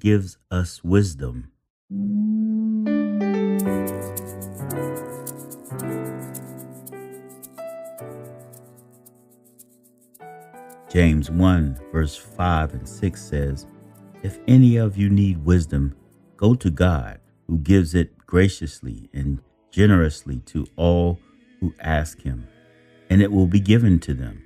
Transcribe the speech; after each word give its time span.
gives 0.00 0.38
us 0.50 0.82
wisdom. 0.82 1.52
James 10.90 11.30
1, 11.30 11.78
verse 11.92 12.16
5 12.16 12.74
and 12.74 12.88
6 12.88 13.22
says, 13.22 13.66
If 14.24 14.40
any 14.48 14.76
of 14.76 14.96
you 14.96 15.08
need 15.08 15.44
wisdom, 15.44 15.94
go 16.36 16.54
to 16.54 16.68
God, 16.68 17.20
who 17.46 17.58
gives 17.58 17.94
it 17.94 18.26
graciously 18.26 19.08
and 19.12 19.40
generously 19.70 20.40
to 20.46 20.66
all 20.76 21.20
who 21.60 21.72
ask 21.80 22.20
him, 22.22 22.48
and 23.08 23.22
it 23.22 23.30
will 23.30 23.46
be 23.46 23.60
given 23.60 24.00
to 24.00 24.14
them. 24.14 24.42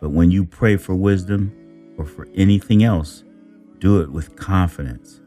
But 0.00 0.10
when 0.10 0.30
you 0.30 0.44
pray 0.44 0.76
for 0.76 0.94
wisdom 0.94 1.94
or 1.98 2.06
for 2.06 2.26
anything 2.34 2.82
else, 2.82 3.22
do 3.82 4.00
it 4.00 4.12
with 4.12 4.36
confidence. 4.36 5.20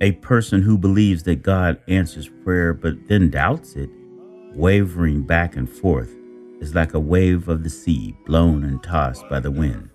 A 0.00 0.12
person 0.12 0.62
who 0.62 0.78
believes 0.78 1.24
that 1.24 1.42
God 1.42 1.78
answers 1.88 2.30
prayer 2.42 2.72
but 2.72 2.94
then 3.06 3.28
doubts 3.28 3.76
it, 3.76 3.90
wavering 4.54 5.24
back 5.24 5.56
and 5.56 5.68
forth, 5.68 6.10
is 6.60 6.74
like 6.74 6.94
a 6.94 6.98
wave 6.98 7.48
of 7.48 7.62
the 7.62 7.68
sea 7.68 8.16
blown 8.24 8.64
and 8.64 8.82
tossed 8.82 9.28
by 9.28 9.40
the 9.40 9.50
wind. 9.50 9.90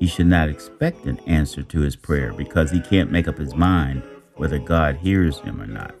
He 0.00 0.08
should 0.08 0.26
not 0.26 0.48
expect 0.48 1.06
an 1.06 1.20
answer 1.20 1.62
to 1.62 1.80
his 1.82 1.94
prayer 1.94 2.32
because 2.32 2.72
he 2.72 2.80
can't 2.80 3.12
make 3.12 3.28
up 3.28 3.38
his 3.38 3.54
mind 3.54 4.02
whether 4.34 4.58
God 4.58 4.96
hears 4.96 5.38
him 5.38 5.62
or 5.62 5.68
not. 5.68 5.94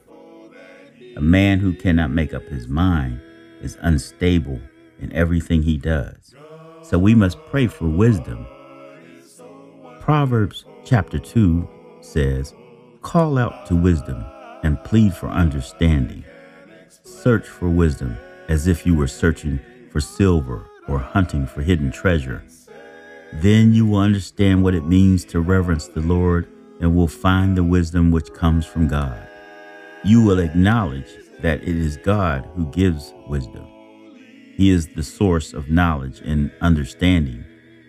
A 1.16 1.20
man 1.20 1.60
who 1.60 1.74
cannot 1.74 2.10
make 2.10 2.34
up 2.34 2.42
his 2.48 2.66
mind 2.66 3.20
is 3.62 3.78
unstable 3.82 4.60
in 4.98 5.12
everything 5.12 5.62
he 5.62 5.78
does. 5.78 6.34
So 6.82 6.98
we 6.98 7.14
must 7.14 7.38
pray 7.46 7.68
for 7.68 7.88
wisdom. 7.88 8.48
Proverbs 10.00 10.64
chapter 10.84 11.18
2 11.18 11.66
says, 12.00 12.54
Call 13.02 13.38
out 13.38 13.66
to 13.66 13.74
wisdom 13.74 14.24
and 14.62 14.82
plead 14.84 15.14
for 15.14 15.28
understanding. 15.28 16.24
Search 17.02 17.46
for 17.46 17.68
wisdom 17.68 18.16
as 18.48 18.66
if 18.66 18.86
you 18.86 18.94
were 18.94 19.08
searching 19.08 19.58
for 19.90 20.00
silver 20.00 20.66
or 20.88 20.98
hunting 20.98 21.46
for 21.46 21.62
hidden 21.62 21.90
treasure. 21.90 22.44
Then 23.32 23.72
you 23.72 23.86
will 23.86 23.98
understand 23.98 24.62
what 24.62 24.74
it 24.74 24.86
means 24.86 25.24
to 25.26 25.40
reverence 25.40 25.88
the 25.88 26.00
Lord 26.00 26.48
and 26.80 26.94
will 26.94 27.08
find 27.08 27.56
the 27.56 27.64
wisdom 27.64 28.10
which 28.10 28.32
comes 28.34 28.66
from 28.66 28.86
God. 28.86 29.26
You 30.04 30.22
will 30.22 30.38
acknowledge 30.38 31.08
that 31.40 31.62
it 31.62 31.76
is 31.76 31.96
God 31.98 32.48
who 32.54 32.66
gives 32.66 33.14
wisdom. 33.26 33.66
He 34.56 34.70
is 34.70 34.88
the 34.88 35.02
source 35.02 35.52
of 35.52 35.70
knowledge 35.70 36.20
and 36.20 36.52
understanding. 36.60 37.44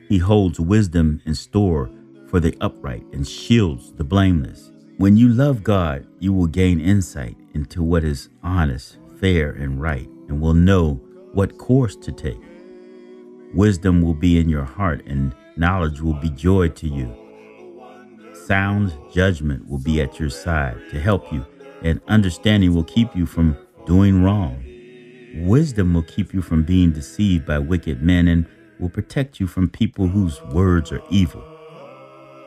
He 0.08 0.18
holds 0.18 0.60
wisdom 0.60 1.22
in 1.26 1.36
store 1.36 1.90
for 2.28 2.40
the 2.40 2.56
upright 2.62 3.04
and 3.14 3.28
shields 3.28 3.94
the 3.94 4.04
blameless. 4.04 4.72
When 4.98 5.18
you 5.18 5.28
love 5.28 5.64
God, 5.64 6.08
you 6.20 6.32
will 6.34 6.48
gain 6.48 6.80
insight 6.80 7.36
into 7.54 7.84
what 7.84 8.04
is 8.04 8.30
honest, 8.44 8.98
fair, 9.20 9.52
and 9.52 9.82
right, 9.82 10.08
and 10.28 10.40
will 10.40 10.54
know 10.54 10.96
what 11.34 11.58
course 11.58 11.96
to 11.98 12.12
take. 12.12 12.42
Wisdom 13.54 14.02
will 14.02 14.14
be 14.14 14.40
in 14.40 14.50
your 14.50 14.64
heart, 14.64 15.06
and 15.06 15.36
knowledge 15.58 16.02
will 16.02 16.14
be 16.14 16.30
joy 16.30 16.70
to 16.70 16.88
you. 16.88 17.14
Sound 18.46 18.94
judgment 19.12 19.68
will 19.68 19.80
be 19.80 20.02
at 20.02 20.20
your 20.20 20.30
side 20.30 20.78
to 20.92 21.00
help 21.00 21.32
you, 21.32 21.46
and 21.82 22.00
understanding 22.08 22.74
will 22.74 22.84
keep 22.84 23.16
you 23.16 23.26
from 23.26 23.58
doing 23.86 24.24
wrong. 24.24 24.64
Wisdom 25.36 25.94
will 25.94 26.04
keep 26.04 26.34
you 26.34 26.42
from 26.42 26.64
being 26.64 26.92
deceived 26.92 27.46
by 27.46 27.60
wicked 27.60 28.02
men 28.02 28.28
and 28.28 28.46
will 28.80 28.90
protect 28.90 29.40
you 29.40 29.48
from 29.48 29.70
people 29.70 30.08
whose 30.08 30.42
words 30.44 30.92
are 30.92 31.04
evil. 31.10 31.44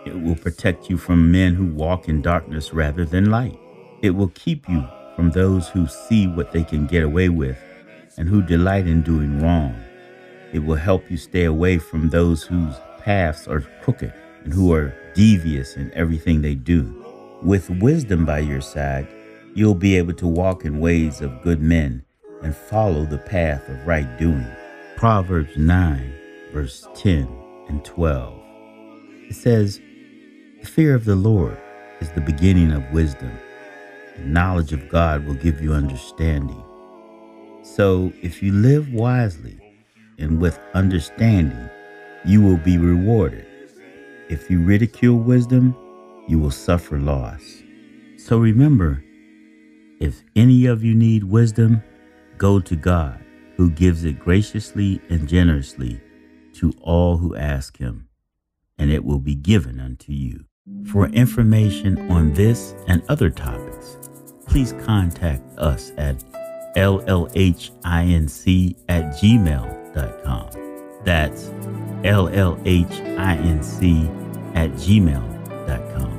It 0.08 0.22
will 0.22 0.36
protect 0.36 0.88
you 0.88 0.96
from 0.96 1.30
men 1.30 1.54
who 1.54 1.66
walk 1.66 2.08
in 2.08 2.22
darkness 2.22 2.72
rather 2.72 3.04
than 3.04 3.30
light. 3.30 3.58
It 4.00 4.10
will 4.10 4.28
keep 4.28 4.66
you 4.66 4.82
from 5.14 5.30
those 5.30 5.68
who 5.68 5.86
see 5.86 6.26
what 6.26 6.50
they 6.50 6.64
can 6.64 6.86
get 6.86 7.02
away 7.02 7.28
with 7.28 7.58
and 8.16 8.26
who 8.26 8.40
delight 8.40 8.86
in 8.86 9.02
doing 9.02 9.38
wrong. 9.42 9.76
It 10.54 10.60
will 10.60 10.76
help 10.76 11.10
you 11.10 11.18
stay 11.18 11.44
away 11.44 11.76
from 11.76 12.08
those 12.08 12.42
whose 12.42 12.74
paths 13.00 13.46
are 13.46 13.60
crooked 13.82 14.14
and 14.44 14.52
who 14.54 14.72
are 14.72 14.94
devious 15.14 15.76
in 15.76 15.92
everything 15.92 16.40
they 16.40 16.54
do. 16.54 17.04
With 17.42 17.68
wisdom 17.68 18.24
by 18.24 18.38
your 18.38 18.62
side, 18.62 19.08
you'll 19.54 19.74
be 19.74 19.98
able 19.98 20.14
to 20.14 20.26
walk 20.26 20.64
in 20.64 20.80
ways 20.80 21.20
of 21.20 21.42
good 21.42 21.60
men 21.60 22.02
and 22.42 22.56
follow 22.56 23.04
the 23.04 23.18
path 23.18 23.68
of 23.68 23.86
right 23.86 24.18
doing. 24.18 24.46
Proverbs 24.96 25.54
9, 25.54 26.14
verse 26.54 26.88
10 26.94 27.28
and 27.68 27.84
12. 27.84 28.40
It 29.28 29.34
says, 29.34 29.82
The 30.60 30.66
fear 30.66 30.94
of 30.94 31.04
the 31.04 31.14
Lord 31.14 31.56
is 32.00 32.10
the 32.10 32.20
beginning 32.20 32.72
of 32.72 32.92
wisdom. 32.92 33.30
The 34.16 34.24
knowledge 34.24 34.72
of 34.72 34.88
God 34.88 35.24
will 35.24 35.34
give 35.34 35.60
you 35.60 35.72
understanding. 35.72 36.64
So 37.62 38.12
if 38.22 38.42
you 38.42 38.52
live 38.52 38.92
wisely 38.92 39.60
and 40.18 40.40
with 40.40 40.58
understanding, 40.74 41.70
you 42.24 42.42
will 42.42 42.56
be 42.56 42.76
rewarded. 42.76 43.46
If 44.28 44.50
you 44.50 44.60
ridicule 44.60 45.18
wisdom, 45.18 45.76
you 46.26 46.40
will 46.40 46.50
suffer 46.50 46.98
loss. 46.98 47.62
So 48.16 48.38
remember, 48.38 49.04
if 50.00 50.24
any 50.34 50.66
of 50.66 50.82
you 50.82 50.94
need 50.94 51.22
wisdom, 51.22 51.82
go 52.36 52.58
to 52.58 52.74
God, 52.74 53.24
who 53.56 53.70
gives 53.70 54.04
it 54.04 54.18
graciously 54.18 55.00
and 55.08 55.28
generously 55.28 56.00
to 56.54 56.72
all 56.80 57.16
who 57.16 57.36
ask 57.36 57.78
him, 57.78 58.08
and 58.76 58.90
it 58.90 59.04
will 59.04 59.20
be 59.20 59.36
given 59.36 59.78
unto 59.78 60.12
you. 60.12 60.47
For 60.92 61.06
information 61.08 62.10
on 62.10 62.32
this 62.32 62.74
and 62.86 63.02
other 63.10 63.28
topics, 63.28 63.98
please 64.46 64.72
contact 64.84 65.42
us 65.58 65.92
at 65.98 66.16
llhinc 66.76 67.70
at 68.88 69.04
gmail.com. 69.04 70.50
That's 71.04 71.44
llhinc 72.02 72.96
at 74.56 74.70
gmail.com. 74.70 76.14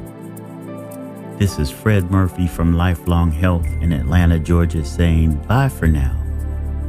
This 1.39 1.57
is 1.57 1.71
Fred 1.71 2.11
Murphy 2.11 2.47
from 2.47 2.77
Lifelong 2.77 3.31
Health 3.31 3.65
in 3.81 3.91
Atlanta, 3.91 4.37
Georgia, 4.37 4.85
saying 4.85 5.33
bye 5.47 5.69
for 5.69 5.87
now 5.87 6.15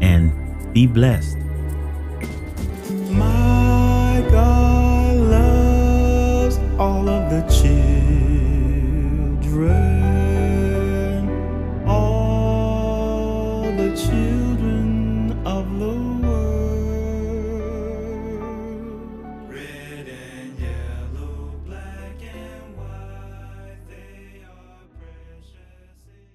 and 0.03 0.75
be 0.75 0.87
blessed. 0.87 1.39
The 7.31 7.43
children, 7.43 7.71
all 11.87 13.63
the 13.77 13.95
children 13.95 14.70